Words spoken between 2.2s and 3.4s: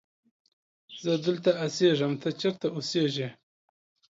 ته چیرت اوسیږی